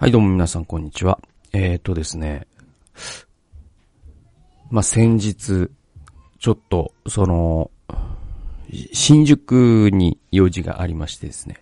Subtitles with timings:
[0.00, 1.20] はい、どうも皆さん、こんにちは。
[1.52, 2.46] えーとですね。
[4.70, 5.70] まあ、先日、
[6.38, 7.70] ちょっと、その、
[8.94, 11.56] 新宿に用事がありましてですね。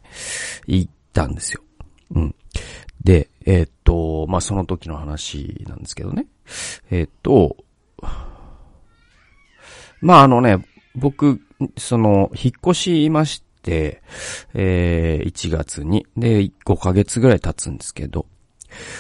[0.69, 1.63] 行ったんですよ。
[2.15, 2.35] うん。
[3.03, 6.29] で、えー、っと、まあ、その時の話なんですけどね。
[6.93, 7.57] えー、っと、
[10.01, 10.65] まあ、あのね、
[10.95, 11.41] 僕、
[11.77, 13.43] その、引っ越しまし、
[14.55, 18.27] えー、1月に、で、5ヶ月ぐらい経つんですけど、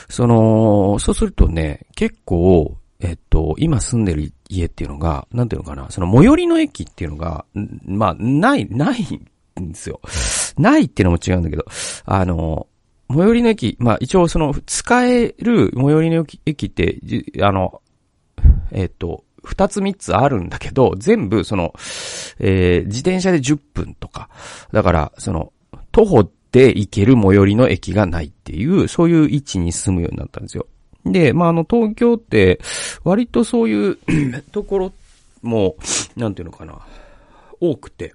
[0.09, 7.45] その、そうするとね、結構、えっと、今住んでる家っていうのが、なんていうのかな、その最寄りの駅っていうのが、
[7.85, 9.03] まあ、ない、ない
[9.61, 10.01] んですよ。
[10.59, 11.65] ないっていうのも違うんだけど、
[12.05, 12.67] あの、
[13.11, 16.99] 最寄りの駅、まあ一応その、使える最寄りの駅って、
[17.41, 17.81] あの、
[18.71, 21.75] えっと、二つ三つあるんだけど、全部その、
[22.39, 24.29] えー、自転車で10分とか。
[24.73, 25.53] だから、その、
[25.93, 30.67] 徒歩で行ける最寄りの駅がないっていう、そういう位置に住むようになったんですよ。
[31.05, 32.61] で、まあ、あの、東京って、
[33.05, 33.99] 割とそういう
[34.53, 34.93] ところ
[35.43, 35.77] も、
[36.17, 36.79] なんていうのかな、
[37.61, 38.15] 多くて。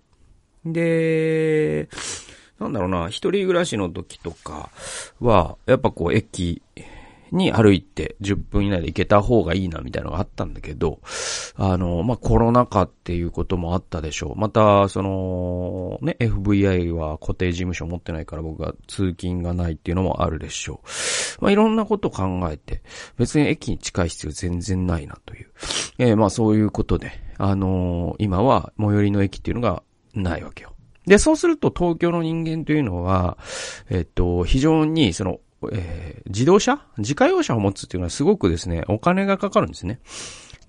[0.66, 1.90] で、
[2.60, 4.70] なんだろうな、一人暮らしの時とか
[5.20, 6.62] は、やっぱこう、駅
[7.34, 11.00] に歩いて10分以内で行けた方がいいなみたいなのがあったんだけど、
[11.56, 14.40] あの、まあ、コロナ禍っていうこともあったでしょう。
[14.40, 21.44] また、その、ね、FVI は固定事務所持ってないから僕が通勤がないっていうのもあるでしょう。
[21.44, 22.84] まあ、いろんなこと考えて、
[23.18, 25.52] 別に駅に近い必要全然ないなという。
[25.98, 29.82] えー、まあ、そういうことで、あのー、今は最寄りの駅っていうのが
[30.14, 30.74] ないわけよ。
[31.06, 33.38] で、そうすると東京の人間というのは、
[33.90, 35.40] えっと、非常にその
[35.72, 36.86] えー、自動車？
[36.98, 40.00] 自家用車を持つっていうのはすごくですね、お金がかかるんですね。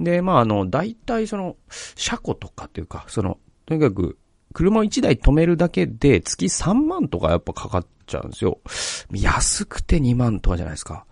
[0.01, 1.57] で、まあ、あの、大体その、
[1.97, 4.19] 車庫とかっていうか、その、とにかく、
[4.53, 8.61] 車を1台止めるだけで月3万とかやっぱかかっちゃうんですよ。
[9.11, 11.07] 安くて2万とかじゃないですか。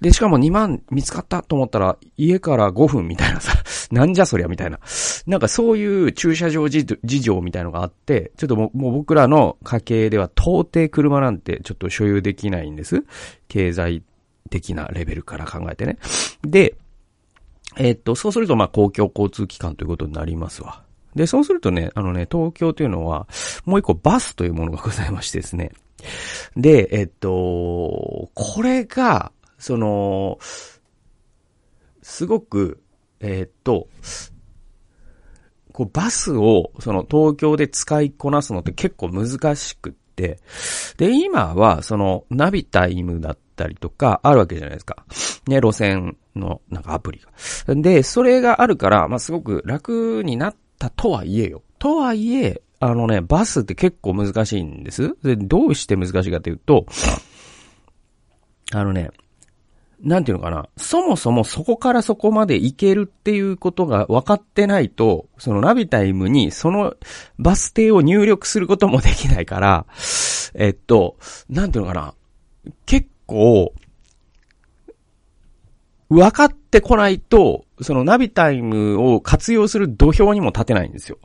[0.00, 3.52] で、しかも2万見つかったと思ったら、家から5分みたいなさ、
[3.92, 4.80] なんじゃそりゃみたいな。
[5.26, 13.04] なんかそういう駐車場事情みたいのがあって、ちょっともう僕らの家計では到底車なんてちょっと所有できないんです。
[13.48, 14.02] 経済
[14.48, 15.98] 的なレベルから考えてね。
[16.42, 16.74] で、
[17.76, 20.82] えー、っと、そうするとまあ公共交通機関ということになりますわ。
[21.14, 23.28] で、そうするとね、あのね、東京というのは、
[23.66, 25.70] もう一個バスというものがございましてですね。
[26.56, 30.38] で、えっと、これが、その、
[32.00, 32.82] すごく、
[33.22, 33.88] えっと、
[35.72, 40.38] こうバスを、その東京で使いこなすのって結構難しくって、
[40.98, 45.04] で、今は、その、ナビタイムだったりとか、あるわけじゃないですか。
[45.46, 47.20] ね、路線の、なんかアプリ
[47.66, 47.74] が。
[47.74, 51.62] で、それがあるから、まあ、すごく楽になったとはいえよ。
[51.78, 55.16] とはいえ、あのね、バスって結構難しいんです。
[55.22, 56.86] で、どうして難しいかというと、
[58.72, 59.10] あのね、
[60.02, 60.68] なんていうのかな。
[60.76, 66.94] そもそもそこからそこまで行けるっていうことが分かってないと、そのナビタイムにその
[67.38, 69.86] バス停を入力することもできないから、
[70.54, 71.16] えっと、
[71.48, 72.14] なんていうのかな。
[72.84, 73.72] 結構、
[76.08, 81.18] 分かってこないと、そのナビタイムを活用する土俵にも立てないんですよ。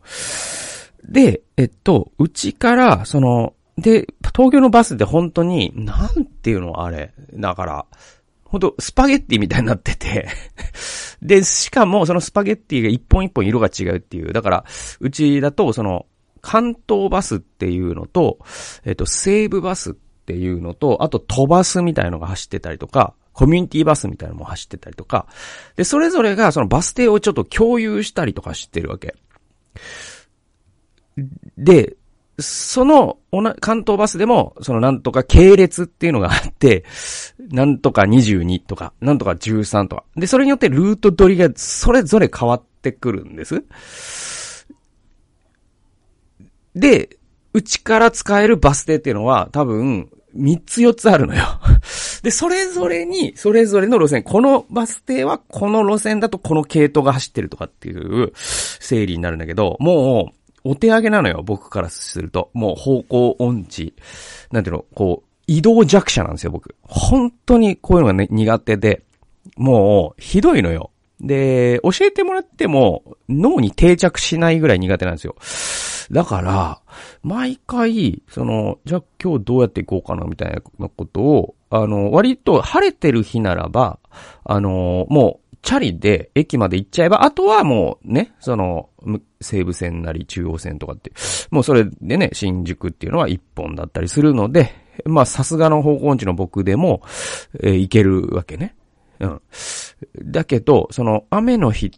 [1.03, 7.13] で、えっと、うちから、その、で、東京のバスで本当に、なんていうのあれ。
[7.33, 7.85] だから、
[8.49, 10.27] 本当スパゲッティみたいになってて
[11.21, 14.33] で、しかもそのスパゲッティが一本一本色が違うっていう。
[14.33, 14.65] だから、
[14.99, 16.05] うちだと、その、
[16.41, 18.39] 関東バスっていうのと、
[18.85, 25.27] えっと、西武バスっていうのと、あと飛ばすみたいのが走ってたりとか、コミュニティバスみたいなのも走ってたりとか、
[25.75, 29.15] で、それぞれがそのバス停をちょっと共有したりとかしてるわけ。
[31.57, 31.97] で、
[32.39, 33.17] その、
[33.59, 36.85] 関東バスでも、そのなんとか系列っていうのがあって、
[37.49, 40.03] なんとか22とか、なんとか13とか。
[40.15, 43.63] で、それによってルート取りがそれぞれ変わってくるんです。
[46.75, 47.17] で、
[47.53, 51.43] うちから使えるバス停っていうのは多分3つ4つあるのよ。
[52.21, 62.51] で、それぞれに、それぞれの路線、このバス停はこの路線だとこの系統が走ってるとかっていう整理になるんだけど、もう、お手上げなのよ、僕からすると。
[62.53, 63.93] もう方向音痴。
[64.51, 66.75] なんていうの、こう、移動弱者なんですよ、僕。
[66.81, 69.03] 本当にこういうのがね、苦手で。
[69.55, 70.91] もう、ひどいのよ。
[71.21, 75.35] で、教えてもらっても、脳に定着しないぐらい苦手なんですよ。
[76.11, 76.81] だから、
[77.23, 83.99] 毎回、その、じゃあ今日どうやって行こうかな、みたいなことを、あの、割と晴れてる日ならば、
[84.43, 88.89] あの、もう、チャリで駅まで行っちゃえば、あとはもうね、その、
[89.41, 91.11] 西武線なり中央線とかって、
[91.51, 94.71] もうそれでね、新宿っていうのは一本だったりするので、
[95.05, 97.01] まあ、さすがの方向音痴の僕でも、
[97.61, 98.75] えー、行けるわけね。
[99.19, 99.41] うん。
[100.25, 101.91] だけど、その、雨の日、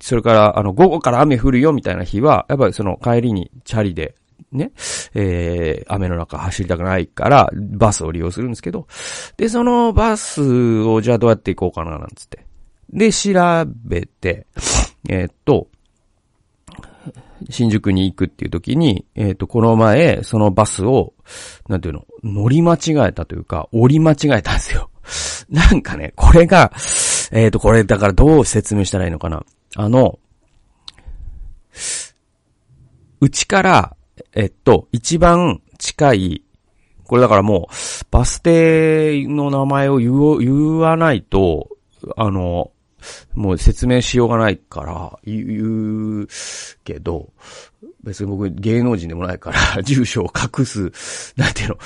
[0.00, 4.14] それから、あの、午後から雨降るよみたいな日は、やっぱりその帰りにチャリで、
[4.50, 4.72] ね、
[5.14, 8.86] えー、雨の中走りたくないから、バスを利用するんですけど、
[9.36, 12.44] で、そのバスをじゃあどうやって行こうかな、なんつって。
[12.92, 13.32] で、調
[13.84, 14.46] べて、
[15.08, 15.68] えー、っと、
[17.50, 21.14] 新宿に行くっていう時に、えっ、と、この前、そのバスを、
[21.68, 24.90] なんていうの、乗り間違えたというか、降り間違えたんですよ。
[25.48, 26.72] なんかね、これが、
[27.32, 29.44] えっ、と、これ、だからどう説明したらいいのかな。
[29.76, 30.18] あの、
[33.20, 33.96] うちから、
[34.34, 36.42] えっと、一番近い、
[37.04, 37.74] これだからもう、
[38.10, 41.68] バス停の名前を言言わないと、
[42.16, 42.71] あの、
[43.34, 46.28] もう説明しようがないから、言う
[46.84, 47.32] けど、
[48.02, 50.92] 別に僕芸能人でもないから、 住所を隠す、
[51.36, 51.76] なんていう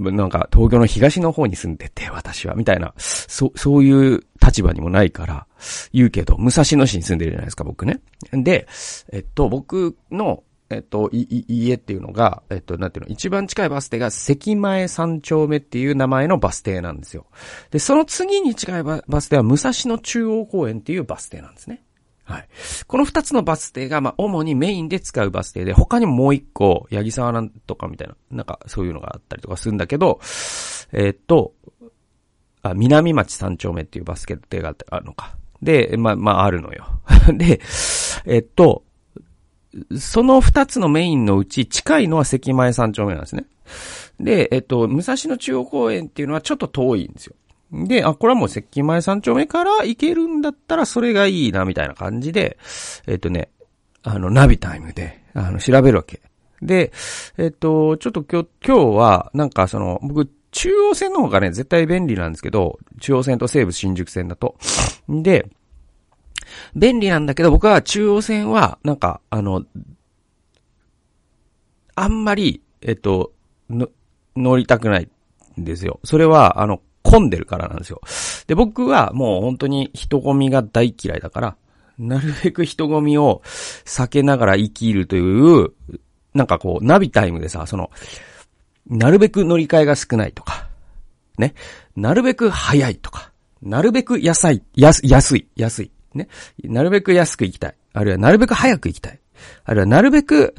[0.00, 5.46] の、なんか東京の東の方に住んでて、私は、みたいな、そ、そういう立場にもないから、
[5.92, 8.00] 言うけど、武蔵野市に住んでるじゃないですか、僕ね。
[8.32, 8.66] で、
[9.12, 17.26] えっと、僕の、えっと、い、い家っていうのが、えっと、なんていうの、一番近いバス停が関前三丁目っていう名前のバス停なんですよ。
[17.70, 21.84] で、その次に近いバス停は武蔵野中央公園っていうバス停なんですね。
[22.24, 22.48] はい。
[22.86, 30.20] この二つのバス停が、まあ、主にメインで使うバス停で、他にももう一個、八木沢なんとかみたいな、なんか、そういうのがあったりとかするんだけど、
[30.92, 31.54] え、っと、
[32.62, 35.36] あ、南町三丁目っていうバスケ停があるのか。
[35.62, 36.86] で、ま、まあ、あるのよ。
[37.34, 37.60] で、
[38.24, 38.84] えっと、
[39.98, 43.44] その二つのメインのうち近いのは関前三丁目なんですね。
[44.20, 47.34] で、えっと、武蔵野中央公園っていうのはちょっと遠いんですよ。
[47.72, 52.58] で、あ、これはもう関前三丁目から行けるんだったらそれがいいな、みたいな感じで、
[53.06, 53.48] えっとね、
[54.02, 56.20] あの、ナビタイムで、あの、調べるわけ。
[56.60, 56.92] で、
[57.38, 64.56] えっと、ちょっと今日、今日は、なんかその、僕、中央線の方がね、絶対便利なんですけど、中央線と西武新宿線だと。
[65.08, 65.48] で、
[66.74, 69.64] 便利なんだけど、僕は中央線は、なんか、あの、
[71.94, 73.32] あんまり、えっと、
[74.36, 75.08] 乗りたくない
[75.60, 76.00] んですよ。
[76.04, 78.00] それは、あの、混んでるからなんですよ。
[78.46, 81.56] で、僕はもう本当に人混みが大嫌いだから、
[81.98, 83.42] なるべく人混みを
[83.84, 85.72] 避けながら生きるという、
[86.34, 87.90] なんかこう、ナビタイムでさ、その、
[88.86, 90.68] なるべく乗り換えが少ないとか、
[91.38, 91.54] ね。
[91.96, 95.90] なるべく早いとか、なるべく安い、安、安い、安い。
[96.18, 96.28] ね。
[96.64, 97.74] なるべく安く行きたい。
[97.92, 99.20] あるいはなるべく早く行きたい。
[99.64, 100.54] あるいはなるべく、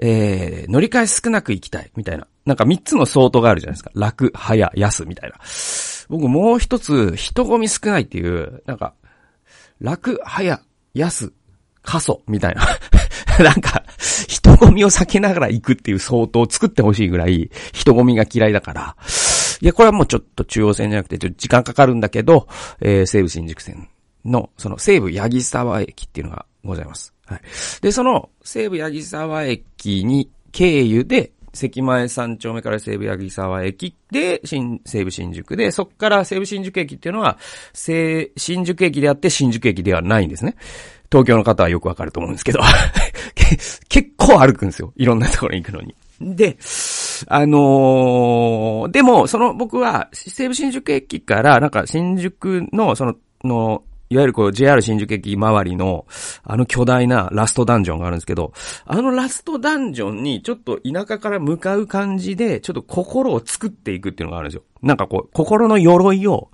[0.00, 1.90] えー、乗り換え少なく行きたい。
[1.96, 2.26] みたいな。
[2.44, 3.90] なんか三つの相当があるじゃないですか。
[3.94, 5.36] 楽、早、安、みたいな。
[6.08, 8.94] 僕もう一つ、人混み少ないっていう、なんか、
[9.80, 10.60] 楽、早、
[10.94, 11.32] 安、
[11.82, 12.66] 過疎、みたいな。
[13.42, 13.84] なんか、
[14.28, 18.96] 人混みを避けながら行くっていう相当を作ってほしいぐらい、人混みが嫌いだから。
[19.60, 22.48] いや、これはもうちょっと中央線じゃなくて、ちょっと時間かかるんだけど、
[22.80, 23.88] えー、西武新宿線
[24.24, 27.12] の、その西武八木沢駅っていうのがございます。
[27.26, 27.40] はい。
[27.80, 37.38] で、その西武八木沢駅に経由で、関前三丁目から西武八木沢駅で、新、西武新宿で、そっから西武新宿駅っていうのは、
[37.74, 40.56] 西新宿駅であって新宿駅ではないんですね。
[41.10, 42.60] 東京の方はよくわかると思うんですけど
[43.90, 44.94] 結構歩くんですよ。
[44.96, 45.94] いろんなところに行くのに。
[46.22, 46.56] で、
[47.26, 56.06] あのー、でも、その僕は、西武新宿駅から、なんか新宿の、その、の、いわゆるこう JR 新宿駅周りの、
[56.44, 58.52] あの巨大なラストダンジョンがあるんですけど、
[58.84, 64.64] あのラストダンジョンにちょっと田舎から向かう感じで、ちょっと心を作っていくっていうのがあるんですよ。
[64.82, 66.50] なんかこう、心の鎧を、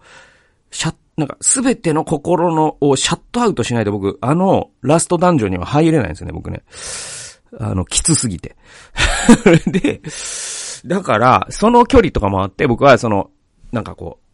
[0.70, 6.62] シャッ、なんかすべての心のをシャットアウトしないと僕、あのラストダンジョンには入れないんですよね、僕ね。
[7.58, 8.56] あの、きつすぎて。
[9.66, 10.00] で、
[10.86, 13.30] だから、その距離とかもあって、僕はその、
[13.72, 14.27] なんかこう、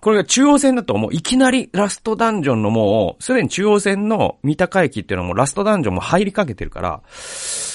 [0.00, 7.02] これが中央線だともういきなりラストダンジョンのもう、すでに中央線の三鷹駅っていうのはもうラストダンジョンも入りかけてるから、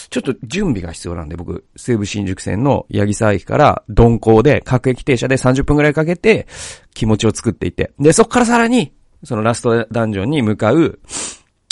[0.10, 6.48] ちょっと準備が必要なんで、僕、西武新宿線の八木沢駅から鈍行で各駅停車で30分くらいかけて
[6.94, 11.00] 気持ちを作っていて、で、そっからさらに、そのラストダンジョンに向かう、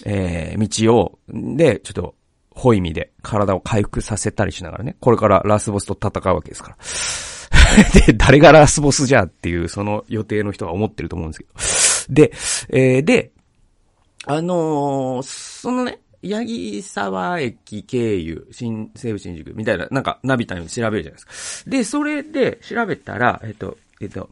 [0.05, 2.15] えー、道を、で、ちょっと、
[2.55, 6.77] ホイミで体を回復させたりしながらね、これからラスボスと戦うわけですから。
[8.05, 11.37] で、誰がラスボスじゃっていう、その予定の人は思ってると思うんで
[12.05, 12.13] すけど。
[12.13, 12.31] で、
[12.69, 13.31] えー、で、
[14.25, 21.69] あのー、そのね、八木沢駅経由、新、西武新宿みたいな、なんか、ナビタイム調べるじゃないですか。
[21.69, 24.29] で、それで調べたら、えっと、えっと、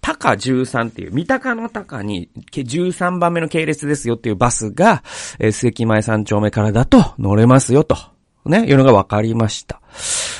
[0.00, 5.04] 高13っていう、三鷹の高に、13番目の系列ですよっていうバスが、
[5.38, 7.96] えー、関前三丁目からだと乗れますよと。
[8.46, 9.80] ね、いうのが分かりました。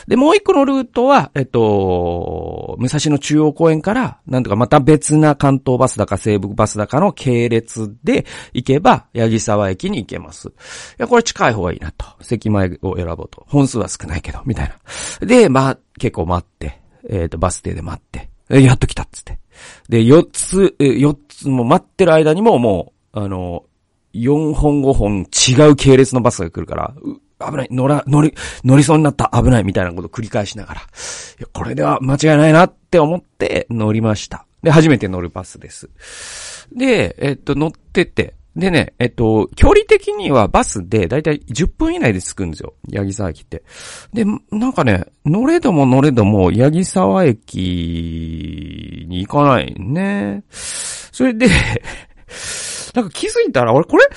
[0.08, 10.48] で、もう一個のルートは、えっと、武蔵野中央公園から、なんとかまた別な関東バスだか西武バスだかの系列で行けば、八木沢駅に行けます。
[10.48, 10.52] い
[10.98, 12.06] や、これ近い方がいいなと。
[12.22, 13.44] 席前を選ぼうと。
[13.48, 14.72] 本数は少ないけど、みたい
[15.20, 15.26] な。
[15.26, 19.38] で、まあ、結構待って、えっ、と、バス停で待って、やっと来たっつって。
[19.88, 23.64] で、四つ、四つも待ってる間にももう、あの、
[24.14, 26.94] 4本5本違う系列のバスが来るから、
[27.46, 30.84] 危ない、乗ら、乗り、乗りそうになった、危ない、みたいなことを繰り返しながら、い
[31.38, 34.46] や、これでは間違いないなって思って乗りました。
[34.62, 35.88] で、初めて乗るバスです。
[36.72, 42.74] で、えっと、乗ってて、でね、えっと、距離的にはバスでだいたい10分以内で着くんですよ。
[42.92, 43.62] 八木沢駅って。
[44.12, 50.42] で、なんかね、乗れども乗れども、八木沢駅に行かないね。
[50.50, 51.46] それで
[52.94, 54.08] なんか気づいたら、俺これ、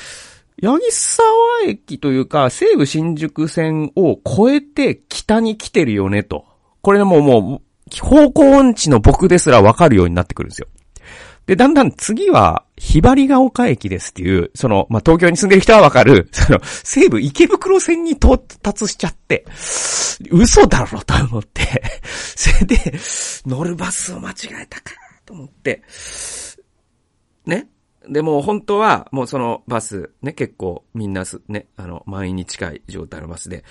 [0.63, 1.25] 八木沢
[1.67, 6.45] 駅というか、西武新宿線を越えて北に来てるよねと。
[6.81, 10.69] これでもうもう、方向音痴の僕ですらわかるようになってくるんですよ。
[11.47, 19.45] で、だんだん次は、ひばりが丘駅ですっていう、その、まあ、東京に住んでる人はわかる、 その、西武池袋線に到達しちゃって、
[20.31, 22.77] 嘘だろと思って それで、
[23.45, 24.93] 乗るバスを間違えたか
[25.25, 25.83] と思って、
[27.45, 27.67] ね。
[28.09, 33.63] で、も本当は、もうそのバス、ね、結構みんなす、ね、あの、満員に近い状態のバスで、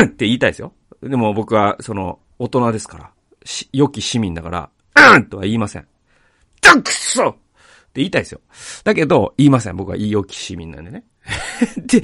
[0.00, 0.72] うんって言いたいですよ。
[1.02, 3.10] でも僕は、その、大人ですから、
[3.44, 4.70] し、良き市民だから、
[5.14, 5.86] うんとは言いません。
[6.60, 7.38] たくそって
[7.94, 8.40] 言いたいですよ。
[8.84, 9.76] だけど、言いません。
[9.76, 11.04] 僕は良き市民なんでね。
[11.76, 12.02] で、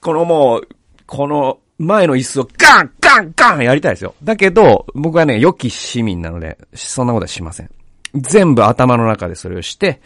[0.00, 0.68] このもう、
[1.06, 4.14] この前の椅子をガンガンガンやりたいですよ。
[4.22, 7.70] だけど、僕はね、良き市民なので、そんなことはしません。
[8.14, 10.00] 全部頭の中でそれをして、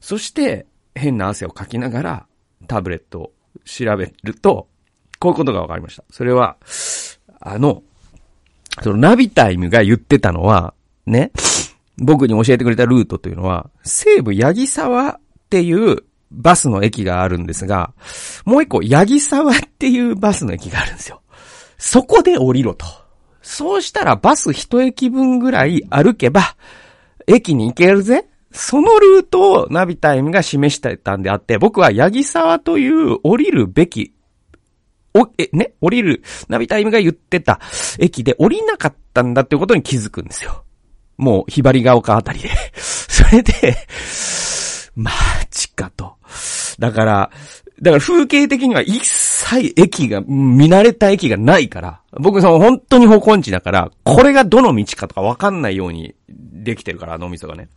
[0.00, 2.26] そして、変な汗をかきながら、
[2.66, 3.32] タブレットを
[3.64, 4.68] 調べると、
[5.18, 6.04] こういうことが分かりました。
[6.10, 6.56] それは、
[7.40, 7.82] あの、
[8.82, 10.74] そのナビタイムが言ってたのは、
[11.06, 11.32] ね、
[11.98, 17.92] 僕に教えてくれたルートというのは、西武八木沢っていうバスの駅があるんですが、
[18.44, 21.20] もう一個、八木沢っていうバスの駅があるんですよ。
[21.76, 22.86] そこで降りろと。
[23.42, 26.56] そうしたらバス一駅分ぐらい歩けば、
[27.26, 34.12] 駅に行けるぜそのルートをナビタイムが示してたんであって、僕は八木沢という降りるべき、
[35.14, 37.60] お、え、ね、降りる、ナビタイムが言ってた
[37.98, 40.64] 駅で降りなかったんだってことに気づくんですよ。
[41.16, 42.50] もう、ひばりが丘あたりで。
[42.74, 43.52] それで、
[44.94, 45.10] マ
[45.50, 46.16] ジかと。
[46.78, 47.30] だから、
[47.82, 57.68] だから風景的には一切駅が、見慣れた駅がないから、僕その本当に方向音痴だから、これがどの道かとかわかんないようにできてるから、脳みそがね。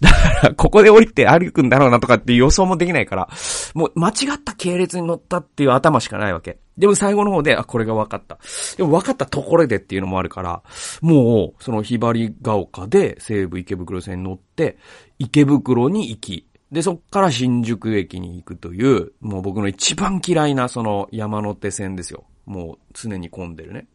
[0.00, 3.28] だから、ここで降りて歩くんだろうなとかっていう予想もできないから、
[3.74, 6.58] もう間違った系列に乗ったっていう頭しかないわけ。
[6.76, 8.38] でも最後の方で、あ、これが分かった。
[8.76, 10.62] でも分かったところでっていうのもあるから、
[11.00, 14.76] もう、そのひばりが丘で西武池袋線に乗って、
[15.18, 22.24] 池袋に行き、で、そっから新宿駅に行くという、もう僕の一番嫌いなその山手線ですよ。
[22.44, 23.86] もう常に混んでるね。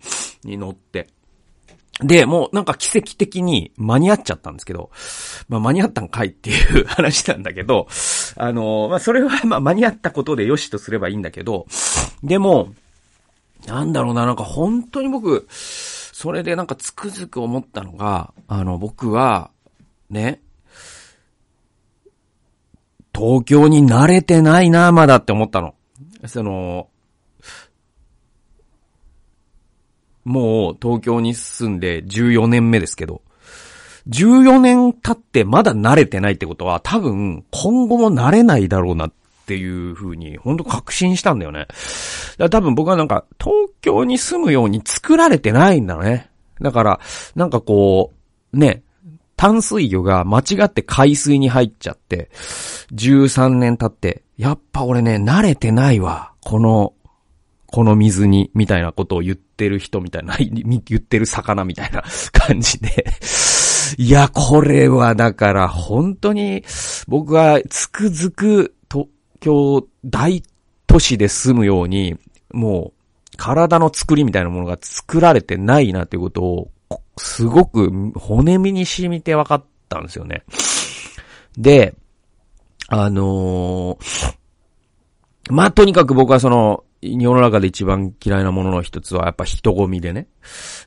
[0.44, 1.08] に乗って。
[2.00, 4.90] で、もうなんか奇跡的に間に合っちゃったんですけど、
[5.50, 7.88] まあ間に合ったんかいっていう 話なんだけど、
[8.38, 11.68] あの、まあそれはまあ間に合ったことでよしとすればいいんだけど、
[12.24, 12.74] でも、
[13.68, 19.52] なんだろうな、なんか本当に僕、それでなんかつくづく思ったのが、あの僕は、
[20.10, 20.42] ね、
[23.14, 25.76] 東京に慣れてないな、まだって思ったの。
[26.26, 26.88] その、
[30.24, 33.22] もう東京に住んで14年目ですけど、
[34.10, 39.14] 14年経ってまだ慣れてないってことは多分今後も慣れないだろうなっ
[39.46, 41.68] ていう風に本当確信したんだよね。
[41.68, 41.74] だか
[42.38, 46.30] ら多分僕はなんか東京に住むように作られてないんだね。
[46.60, 47.00] だから
[47.36, 48.12] なんかこ
[48.54, 48.84] う、ね、
[49.42, 52.30] 淡水魚が間違って海水に入っちゃって、
[52.94, 56.34] 13年経って、やっぱ俺ね、慣れてないわ。
[56.42, 56.94] この
[57.66, 63.08] この水に、みたいなことを言ってる人みたいな、 言ってる魚みたいな感じで
[63.98, 66.64] いや、これはだから本当に
[67.08, 69.08] 僕はつくづく東
[69.40, 70.44] 京大
[70.86, 72.16] 都市で住むように、
[72.52, 72.92] も
[73.34, 76.72] う体の作りみたいなものが作られてないなっていうことを、
[77.18, 80.44] すごく骨身に染みて分かったんですよね。
[81.58, 81.96] で、
[82.88, 84.36] あのー、
[85.50, 90.28] まあ、とにかく僕はその、世の中で一番嫌いなものの一つはやっぱ人混みでね。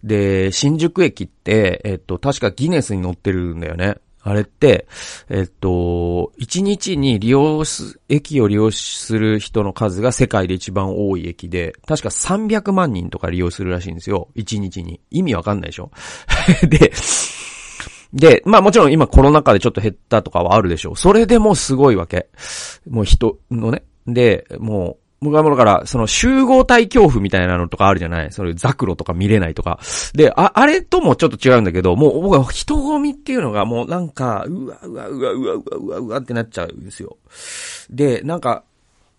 [0.05, 3.97] で、新宿駅って、えっと、確かギネスに乗ってるんだよね。
[4.27, 4.89] あれって、
[5.29, 14.29] えっと、1日に利用す、駅を利用する人の数が世界で一番多い駅で、確か300万人とか利用するらしいんですよ。
[14.35, 14.99] 1日に。
[15.11, 15.91] 意味わかんないでしょ？
[16.67, 16.91] で、
[18.15, 20.97] で、まあもちろん今コロナ禍でちょっと減ったとかはあるでしょう。
[20.97, 22.29] それでもすごいわけ。
[22.89, 23.83] もう人のね。
[24.07, 28.31] で、もう、僕はもうだから、その集合体恐怖みたいなのとかあるじゃない？
[28.31, 29.81] そういうザクロとか見れないとか。
[30.13, 37.17] で、あ、あれともちょっと違うんだけど、もう僕は人混みっていうのがもうなんか、うわ、うわ、うわ、うわ、うわ、うわ、うわってなっちゃうんですよ。
[37.91, 38.63] で、なんか、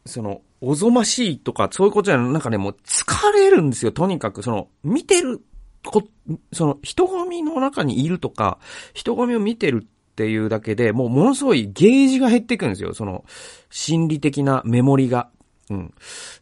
[0.05, 4.43] その、おぞましいとか、そういうことじゃない、なんかね、もう疲れるんですよ、とにかく。
[4.43, 5.41] その、見てる、
[5.83, 6.03] こ、
[6.53, 8.59] その、人混みの中にいるとか、
[8.93, 13.25] 人混みを見てるっていうだけで、もうものすごいゲージが減っていくんですよ、その、
[13.69, 15.29] 心理的なメモリが。
[15.69, 15.93] うん。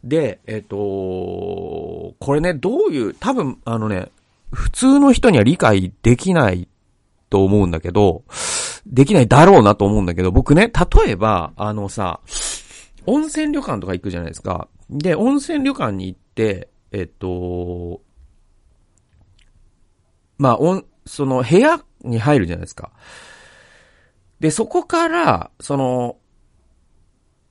[0.02, 4.10] で、えっ、とこれね、どういう、多分、あのね、
[4.52, 6.68] 普通の人には理解できない
[7.30, 8.22] と思うんだけど、
[8.86, 12.20] できないだろうなと思うんだけど、僕ね、例えば、あのさ、
[13.06, 14.68] 温泉旅館とか行くじゃないですか。
[14.90, 18.02] で、温泉旅館に行って、えっと、
[20.38, 22.92] まあ、おん、その部屋に入るじゃないですか。
[24.40, 26.16] で、そこから、その、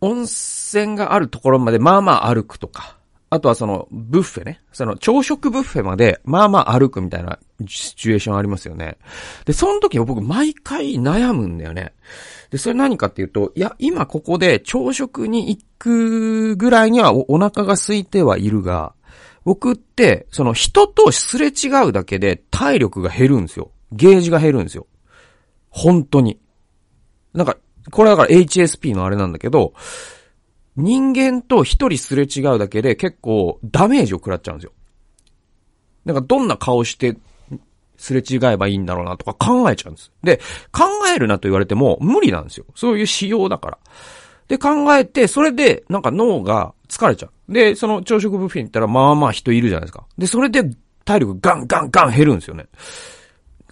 [0.03, 2.97] 温泉があるところまでまあまあ歩くとか。
[3.29, 4.61] あとはその、ブッフェね。
[4.73, 8.97] その、朝食ブッフェまで、まあまあ歩くみたいなシチュエーションありますよね。
[9.45, 11.93] で、その時は僕毎回悩むんだよね。
[12.51, 18.93] で、それ何かっていうと、いや、今ここで朝食に行くぐらいにはおお腹が空いてはいるが、
[19.45, 23.71] 僕って、その人とすれ違うだけで体力が減るんですよ。
[23.93, 24.85] ゲージが減るんですよ。
[25.69, 26.39] 本当に。
[27.33, 27.57] なんか、
[27.91, 29.73] これだから HSP のあれなんだけど、
[30.75, 34.71] 人間と一人すれ違うだけで結構ダメージを食らっちゃうんですよ。
[36.05, 37.17] なんかどんな顔して
[37.97, 40.11] すれ違えばいいんだろうなとか考えちゃうんです。
[40.23, 40.37] で、
[40.71, 42.65] 考えるなと言われても無理なんですよ。
[42.75, 43.77] そういう仕様だから。
[44.47, 47.53] で、考えて、それでなんか脳が疲れちゃう。
[47.53, 50.05] で、その朝食ブッフェに行ったらまあまあ人いるじゃないですか。
[50.17, 50.63] で、それで
[51.05, 52.65] 体力ガンガンガン減るんですよね。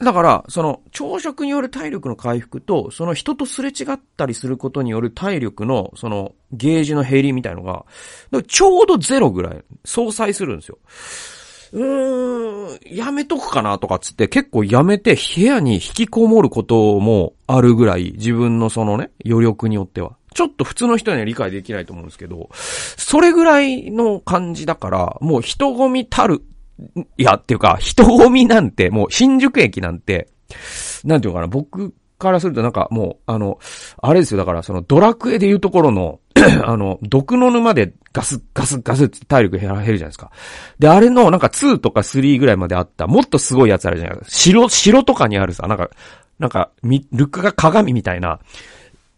[0.01, 7.85] だから、その、朝食による体力の回復と、その人とすれ違ったりすることによる体力の、その、ゲージの減りみたいのが、
[8.47, 10.77] ちょうどゼロぐらい、相殺するんですよ。
[11.73, 20.17] うーん、やめとくかなとかつって結構やめて部屋に引きこもることもあるぐらい自分のそのね、余力によっては。
[20.33, 26.41] ちょっと普通の人には理解できないと思うんですけど、それぐらいの感じだから、もう人混みたる、
[27.17, 30.29] いや、っていうか、人混みなんて、もう新宿駅なんて、
[31.03, 33.59] なんていうかな、僕からするとなんかもう、あの、
[34.01, 36.19] あれですよ、だからそのドラクエでいうところの、
[36.63, 40.31] あの、毒の沼でガス、ガス、ガスって体力減ら減るじゃないですか。
[40.79, 44.37] で、あれのなんか2とか3ぐらいまであった、もっとすごいやつあるじゃないですか。
[44.37, 45.89] 城、城とかにあるさ、なんか、
[46.39, 48.39] なんか、み、ルックが鏡みたいな、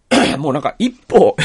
[0.38, 1.36] もうなんか一歩、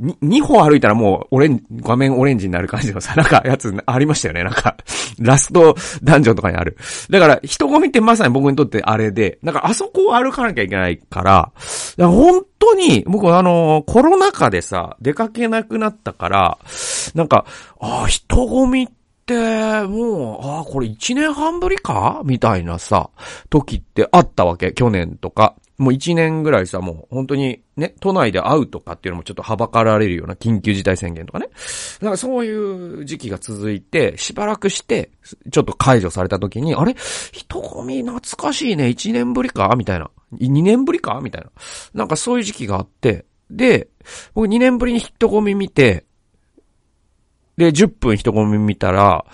[0.00, 4.42] に、二歩歩いたらもう、オレン、画面オレンジになる感じのさ、なんかやつありましたよね。
[4.42, 4.76] なんか、
[5.20, 6.76] ラストダンジョンとかにある。
[7.08, 11.52] だから、人混みってまさに僕にとってあれで、なんかあそこを歩かなきゃいけないから、か
[11.96, 16.58] ら本当に、僕あの、コロナ禍でさ、出かけなくなったから、
[17.14, 17.44] なんか、
[17.80, 18.88] ああ、人混みっ
[19.26, 22.22] て、もう、ああ、これ一年半ぶりか？
[22.24, 23.10] みたいなさ、
[23.48, 24.72] 時ってあったわけ。
[24.72, 25.54] 去年とか。
[25.80, 31.46] もう一年ぐらいさ、もう本当にね、都内で会うとかっていうのもちょっとはばかられるような緊急事態宣言とかね。
[32.00, 35.10] だからそういう時期が続いて、しばらくして、
[35.50, 36.94] ちょっと解除された時に、あれ？
[37.32, 39.74] 人混み懐かしいね、一年ぶりか？
[39.74, 40.10] みたいな。
[40.32, 41.18] 二年ぶりか？
[41.22, 41.50] みたいな。
[41.94, 43.88] なんかそういう時期があって、で、
[44.34, 46.04] 僕2年ぶりに人混み見て、
[47.56, 49.24] で、10分人混み見たら、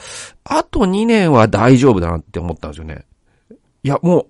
[0.45, 3.05] あと2年は大丈夫だなって思ったんですよね。
[3.83, 4.27] いや、もう、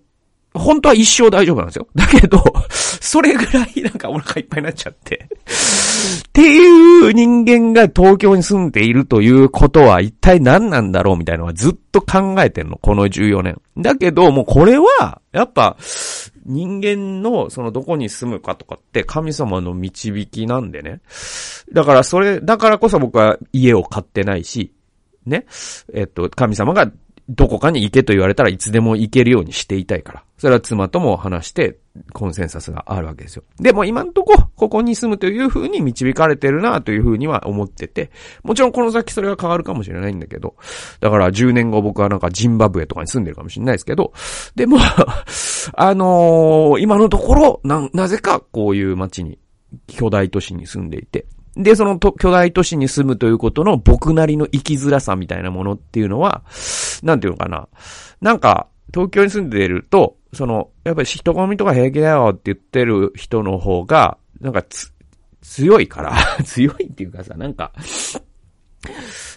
[0.58, 1.86] 本当は一生大丈夫なんですよ。
[1.94, 5.28] だけど、それぐらいなんかお腹いっぱいになっちゃって。
[6.28, 12.76] っていう人間が東京に住んでいるということは一体何なんだろうみたいなのはずっと考えてんの。
[12.76, 13.60] この14年。
[13.78, 15.76] だけど、もうこれは、やっぱ、
[16.44, 21.00] 人間のそのどこに住むかとかって神様の導きなんでね。
[21.72, 24.72] だからそれ、だからこそ僕は家を買ってないし、
[25.26, 25.44] ね。
[25.92, 26.90] えっと、神様が
[27.28, 30.22] どこかに行けと言われたらいつでも行けるようにしていたいから。
[30.38, 31.78] それは妻とも話して、
[32.12, 33.42] コンセンサスがあるわけですよ。
[33.58, 38.10] でも今んとこ、ここに住むという風に導かれてるなという風には思ってて、
[38.42, 40.54] もちろんこの先それは変わるかもしれないんだけど、
[41.00, 44.12] だから10年後僕はなんかジンバブエとかに住んでるかもしれないですけど、
[44.54, 44.76] でも、
[45.74, 49.38] あのー今のところ、な、なぜかこういう街に、
[49.86, 56.42] 巨大都市に住んでいて、で、その巨大都市に住むということの僕なりの生きづらさみたいなものっていうのは、
[57.02, 57.68] なんていうのかな。
[58.20, 64.92] なんか、東京に住んでると、その、やっぱり人混みとか平気だよって言ってる人の方が、なんかつ、
[65.40, 67.72] 強いから 強いっていうかさ、なんか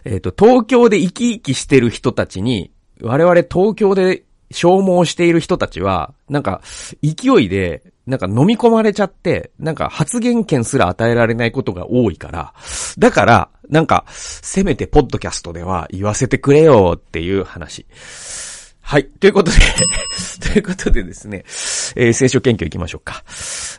[0.05, 6.62] えっ、と、東京で生き生きしてる人たちに、我々東京で消耗している人たちは、なんか、
[7.01, 12.53] 勢いで、なんか飲み込まれちゃって、なんか発言権すら与えられないことが多いから、
[12.97, 17.85] だから、なんか、せめてポッドキャストでは言わせてくれよっていう話。
[18.81, 19.05] はい。
[19.05, 19.57] ということで
[20.41, 21.43] ということでですね、
[21.95, 23.23] えー、聖書研究行きましょうか。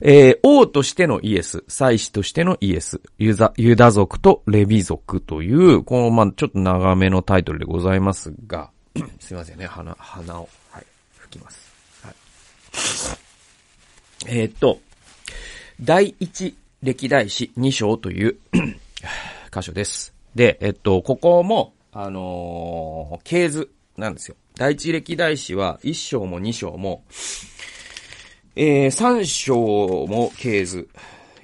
[0.00, 8.70] えー、王としてのイエス、祭司としてのイエス、ユダ、ユダ族とレビ族という、この、まあ、ちょっと長めのタイトルでございますが、
[9.18, 10.86] すいませんね、鼻、鼻を、はい、
[11.18, 11.72] 吹きます。
[12.04, 13.29] はい。
[14.26, 14.80] えー、っと、
[15.80, 18.36] 第一歴代史2章という
[19.52, 20.14] 箇所です。
[20.34, 24.36] で、えっと、ここも、あのー、系図なんですよ。
[24.56, 27.02] 第一歴代史は1章も2章も、
[28.56, 30.88] えー、3章も系図。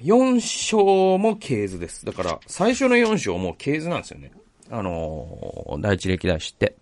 [0.01, 2.05] 4章も系図です。
[2.05, 4.31] だから、最初の4章も系図なんですよね。
[4.69, 6.75] あのー、第一歴代史って。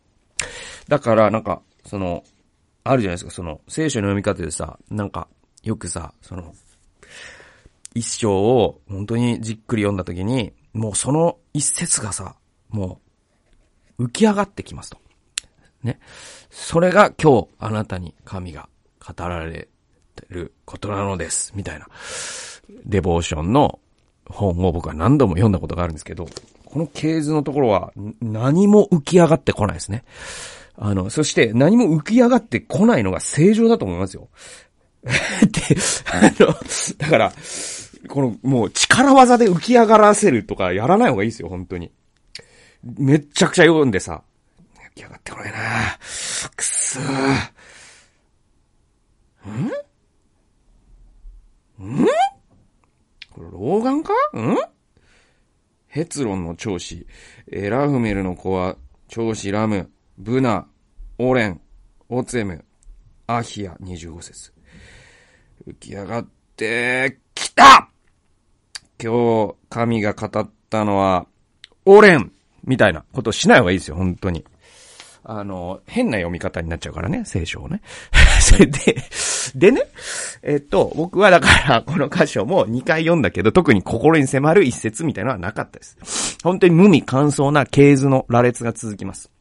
[0.90, 2.26] だから、なんか、その、
[2.84, 5.30] あるじゃないですか、その、聖書の読み方でさ、なんか、
[5.66, 6.54] よくさ、その、
[7.96, 12.36] 一章を本当にじっくり読んだときに、もうその一節がさ、
[12.70, 13.02] も
[13.98, 14.98] う、浮き上がってきますと。
[15.82, 16.00] ね。
[16.52, 19.68] それが今日あなたに神が語られ
[20.16, 21.52] てることなのです。
[21.56, 21.88] みたいな。
[22.86, 23.80] デボーションの
[24.28, 26.28] 本を僕は何度も読んだことがあるんですけど、
[26.66, 30.04] この系図のところは何も浮き上がってこないですね。
[30.78, 34.28] あの、そして何も浮き上がってこないのが正常だと思いますよ。
[35.52, 35.78] で、
[36.12, 36.56] あの、
[36.98, 37.34] だから、
[38.08, 41.92] この、もう力技で浮き上がらせるとかやらない方がいいですよ、本当に。
[42.84, 44.24] めっちゃくちゃ読んでさ、
[44.94, 45.60] 浮き上がってこないな
[46.56, 47.04] くそー。
[49.52, 49.66] ん？
[52.04, 52.06] ん？
[53.32, 54.58] これ老眼かん？
[55.88, 57.06] ヘツロンの長子、
[57.52, 58.76] エラフメルの子は、
[59.08, 60.68] 長子ラム、ブナ、
[61.20, 61.62] オレン、
[62.10, 62.66] オツエム、
[63.28, 64.55] アヒア25節。
[65.68, 67.90] 浮き上がってきた
[69.02, 71.28] 今日、神が語ったのは、
[71.86, 72.32] オレン
[72.64, 74.46] みたいなことしない方がいいですよ、本当に。
[75.24, 77.82] あの、変な読み方になっちゃうからね、聖書をね。
[78.40, 78.80] それで、
[79.56, 79.82] でね、
[80.44, 86.38] えっと、僕はだから、この箇所も2回読んだけど、特に心に迫る一節みたいなのはなかったです。
[86.44, 89.32] 本当に無味乾燥な系図の羅列が続きます。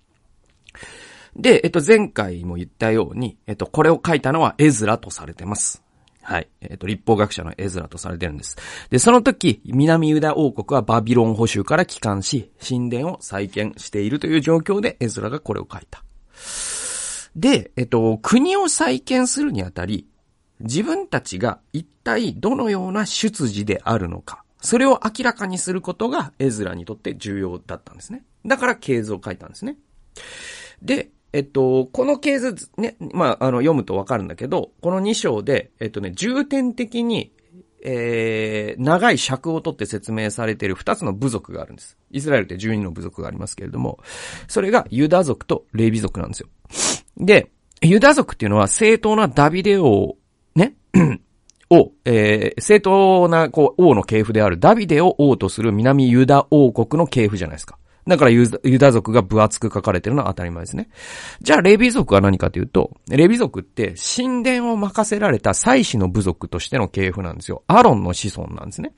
[1.37, 5.84] で、えっと、前回も言ったように、えっと、これを書いたのはエズラとされてます。
[6.25, 6.49] はい。
[6.63, 8.57] えっ、ー、と、立法学者のエズラとされてるんです。
[8.89, 16.03] で、その時、南ユダ王国はバビロン保守から帰還し、神殿を再建しているという状況で、エズラがこれを書いた。
[17.37, 20.09] で、えっ、ー、と、国を再建するにあたり、
[20.61, 28.25] 自分たちが一体どのような出自であるのか、それを明らかにすることがエズラにとって重要だったんですね。
[28.47, 29.77] だから経図を書いたんですね。
[30.81, 37.33] で、えっと、この系図ね、まあ、あの、読むとわかるんだけど、この2章で、えっとね、重点的に、
[37.85, 41.99] えー、長い尺をとって説明されている2つの部族があるんです。
[42.13, 43.99] イスラエルって12の部族がありますけれども、
[44.47, 46.49] それがユダ族とレビ族なんですよ。
[47.17, 47.51] で、
[47.83, 50.15] ユダ族っていうのは正当なダビデ王、
[50.55, 50.77] ね、
[51.69, 57.77] を、えー、正当な、こう、王の系譜であるダビデを王とする南ユダ王国の系譜じゃないですか。
[58.07, 58.47] だからユ
[58.79, 60.91] ダ族が分厚く書かれてるのは当たり前ですね。
[61.41, 67.63] じゃあ、レビ族は何かというと、レビ族って神殿を任せられた祭司の部族としての系譜なんですよ。
[67.67, 68.93] アロンの子孫なんですね。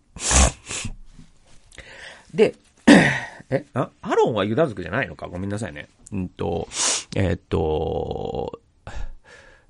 [2.35, 2.55] で、
[3.49, 5.29] えあアロンはユダ族じゃないのか？
[5.29, 5.88] ごめんなさいね。
[6.12, 6.66] うんと、
[7.14, 8.61] えー、っと、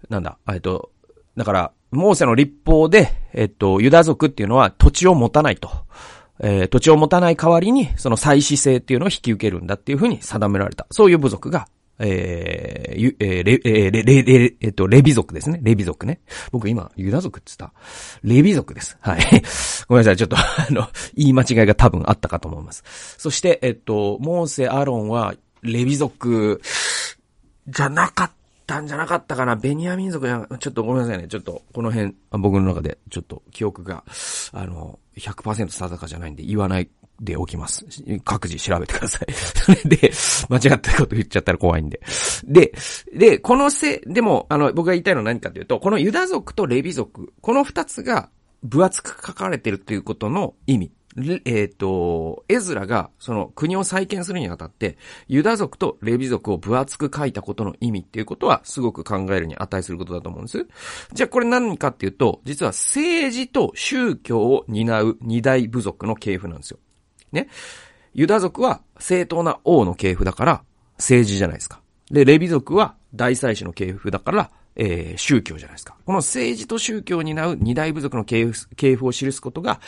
[0.08, 0.90] なんだ、えっと、
[1.36, 5.70] だから、モーセの立法で、えっと、ユダ族っていうのは土地を持たないと。
[6.40, 10.86] えー、土地を持たない代わりに、その祭祀制っていうのを引き受けるんだっていうふうに定められた。
[10.90, 11.68] そういう部族が、
[11.98, 15.60] えー、えー、レ、えー、レ、レ、レ、えっと、レビ族ですね。
[15.62, 16.20] レビ族ね。
[16.52, 17.74] 僕今、ユダ族って言った。
[18.22, 18.98] レビ族です。
[19.00, 19.20] はい。
[19.88, 20.16] ごめんなさい。
[20.16, 22.84] ちょっと、 あの、言い間違いが多分あったかと思います。
[23.18, 26.60] そして、えっと、モーセ・アロンは、レビ族、
[27.68, 28.34] じゃなかった
[28.66, 29.56] たんじゃなかったかな。
[29.56, 31.28] ベニヤ民族じゃ、ちょっとごめんなさいね。
[31.28, 34.04] ちょっと、この辺、僕の中で、ちょっと記憶が、
[34.52, 37.86] あの、100%定かじゃないんで言わないでおきます。
[38.24, 39.32] 各自調べてください。
[39.32, 40.12] そ れで、
[40.48, 42.00] 間違ったこと言っちゃったら怖いんで。
[42.44, 42.72] で、
[43.14, 48.30] で、このせ、でも、あの、僕が言いたいのは何かというと、このユダ族とレビ族、この二つが
[48.62, 50.92] 分厚く書かれてるっていうことの意味。
[51.16, 54.98] えっ、ー、と、エズラがその国を再建するにあたって、
[55.28, 60.66] ユダ族とレビ族を分厚く書いたことの意味っていうことはすごく考えるに値することだと思うんです。
[61.12, 66.78] じゃあこれ何かっていうと、実は政治と宗教を担う二大部族の系譜なんですよ。
[67.32, 67.48] ね。
[68.12, 70.64] ユダ族は正当な王の系譜だから
[70.96, 71.80] 政治じゃないですか。
[72.10, 75.96] で、レビ族は大祭司の系譜だからえー、宗教じゃないですか。
[76.04, 79.80] この政治と宗教を担う二大部族の系譜を記すことが、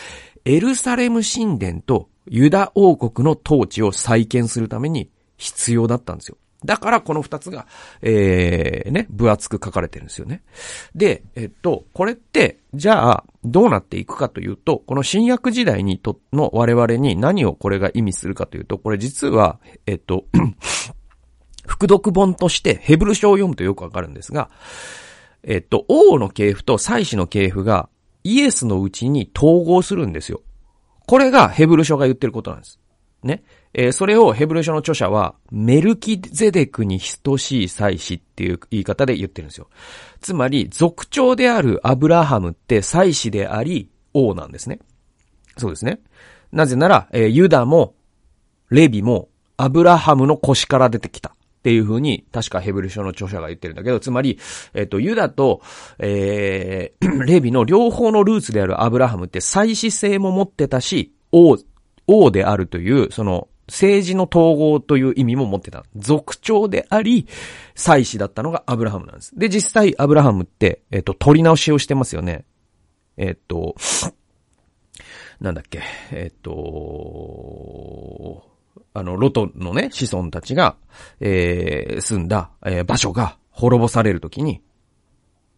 [0.44, 6.38] エルサレム神殿とユダ王国の統治を再建するために必要だったんですよ。
[6.64, 7.66] だからこの二つが、
[8.02, 10.42] えー、ね、分厚く書かれてるんですよね。
[10.94, 20.24] で、えっと、これって、じゃあ、どうなっていくかというと、この新約時代にと、の我々に何をこれが意味するかというと、これ実は、えっと、
[21.68, 24.50] 副読本としてヘブル書を読むとよくわかるんですが、
[25.44, 27.88] えっと、王の系譜と祭司の系譜が
[28.24, 30.40] イエスのうちに統合するんですよ。
[31.06, 32.80] これがヘブル書が言ってることなんです。
[33.22, 33.42] ね。
[33.74, 39.68] えー、それをヘブル書の著者は、メルキゼデクに等しい祭司っていう言い方で言ってるんですよ。
[40.20, 44.80] つまり、族長であるアブラハムって祭司であり、王なんですね。
[45.56, 46.00] そうですね。
[46.52, 47.94] なぜなら、えー、ユダも、
[48.70, 51.34] レビも、アブラハムの腰から出てきた。
[51.58, 54.38] っていう風に、確かヘブル書の著者が言ってるんだけど、つまり、
[54.74, 55.60] えっ、と、ユダと、
[55.98, 61.58] えー、 レビの両方のルーツであるアブラハムって祭祀性も持ってたし、王、
[62.06, 65.84] 王であるという、その、政治の統合という意味も持ってた。
[65.96, 67.26] 族長であり、
[67.74, 69.38] 祭司だったのがアブラハムなんです。
[69.38, 72.44] で、実際アブラハムって、えっ、と、取り直しをしてますよね。
[73.16, 73.74] えっ、と、
[75.40, 78.47] なんだっけ、えっ、と、
[78.98, 80.76] あの、ロトのね、子孫たちが、
[81.20, 84.60] えー、住んだ、えー、場所が滅ぼされるときに、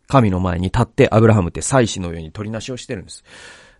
[0.06, 3.24] 神の前に立ってアブラハムって祭司のように取りなしをしてるんです。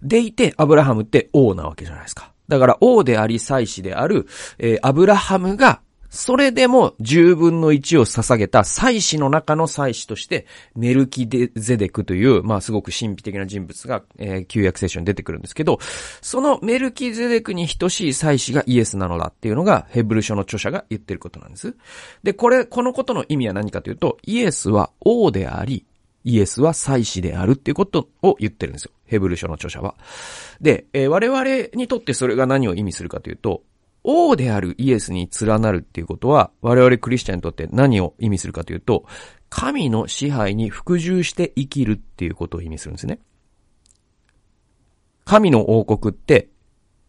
[0.03, 2.33] でいて、アブラハムって王なわけじゃないですか。
[2.49, 4.27] だから王であり祭司である、
[4.59, 15.79] えー、アブラハムがそれでも10分の1を捧げた祭司の中の祭司として、メルキデゼデクという、まあすごく神秘的な人物が、えー、旧約聖書に出てくるんですけど、
[16.21, 21.77] そのメルキゼデクに等しい祭司がイエスなのだっていうのが、ヘブル書の著者が言ってることなんです。
[22.25, 25.87] で、これ、このことの意味は何かというと、イエスは王であり、
[26.25, 28.91] イエスは祭司であるっていうことを言ってるんですよ。
[29.07, 29.95] ヘブル書の著者は。
[30.61, 31.45] で、えー、我々
[31.75, 33.63] にとってそれが何を意味するかというと、
[34.03, 39.05] 王であるイエスに連なるっていうことは、我々クリスチャンにとって何を意味するかというと、
[39.49, 43.19] 神の支配に服従して生きるっていうことを意味するんですね。
[45.25, 46.49] 神の王国って、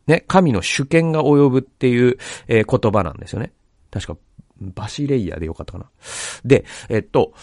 [0.07, 3.53] ね、神の主権が及ぶっていう、えー、言葉なんですよね。
[3.91, 4.17] 確か、
[4.59, 5.89] バシレイヤーでよかったかな。
[6.43, 7.33] で、えっと、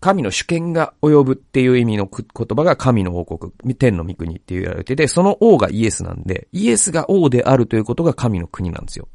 [0.00, 9.08] 神の主権が及ぶっていう意味の言葉が神の王国、天の御国って言われてて、その王がイエスなんで、イエスが王であるということが神の国なんですよ。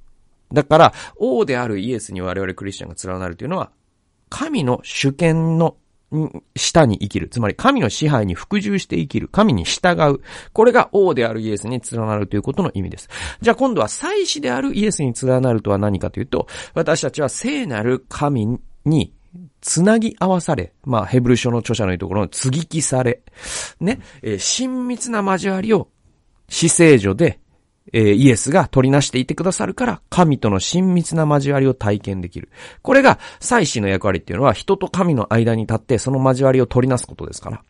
[0.51, 3.71] だから、王であるイエスに我々クリスチャンが連なるというのは、
[4.29, 5.77] 神の主権の
[6.55, 7.29] 下に生きる。
[7.29, 9.27] つまり神の支配に服従して生きる。
[9.29, 10.21] 神に従う。
[10.51, 13.09] これが王であるイエスに連なるということの意味です。
[13.41, 19.13] じゃあ今度は祭司であるイエスに連なるとは何かというと、私たちは聖なる神に
[19.61, 23.21] つなぎ合わされ、まあ、ヘブル書の著者の言うところの継ぎ木され、
[23.79, 25.87] ね、えー、親密な交わりを、
[26.49, 27.39] 死聖女で、
[27.93, 32.49] えー、イエスが取りなしていてくださるから、神との親密な交わりを体験できる。
[32.81, 37.63] これが、祭司の役割っていうのは、人と神の間に立って、その交わりを取りなすことですから。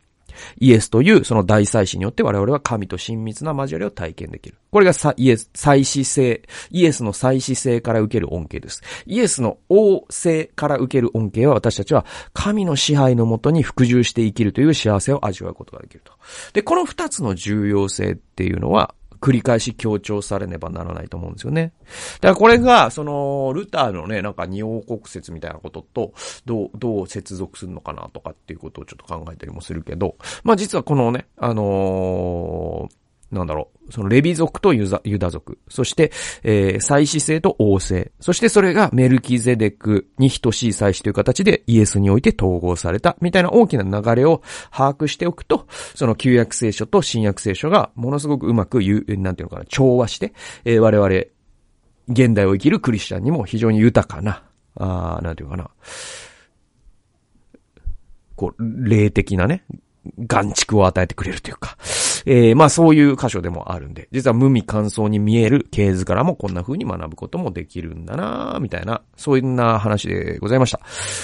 [0.58, 4.56] イエスというその大祭司によって我々は神と親密な交わりを体験できる。
[4.70, 8.82] これがイエス、祭祀性、イエスの祭祀性から受ける恩恵です。
[9.06, 16.12] イエスの王性から受ける恩恵は私たちは神の支配のもとに服従して生きるという幸せを味わうことができると。
[16.52, 21.72] で、この二つの重要性っていうのは、繰り返し強調されねばならないと思うんですよね。
[22.20, 26.12] だからこれが、その、ルターのね、なんか二王国説みたいなことと、
[26.44, 33.01] どう、どう接続するのかなとかっていうことをちょっと考えたりもするけど、まあ実はこのね、あのー
[33.32, 51.08] なんだろう、そのレビ族とユユダ族、そして、えー、祭司制と王制、そしてそれがメルキゼデクに等しい祭司という形でイエスにおいて統合された、みたいな大きな流れを把握しておくと、その旧約聖書と新約聖書がものすごくうまく言う、なんていうのかな、調和して、えー、我々、
[52.08, 54.44] 現代を生きるクリスチャンにも非常に豊かな、
[54.76, 55.70] あなんていうかな、
[58.36, 59.64] こう、霊的なね、
[60.18, 61.76] 眼畜を与えてくれるというか、
[62.26, 70.80] えー、まあそういう箇所でもあるんで、実は無味乾燥に見える系図からもこんな風に学ぶこともできるんだなみたいな、そういうな話でございました。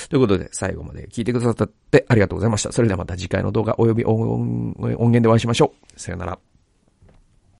[0.09, 2.73] ということで、最後まで聞いてくださってありがとうございました。
[2.73, 6.01] それではまた次回の動画及び音源でお会いしましょう。
[6.01, 6.39] さよなら。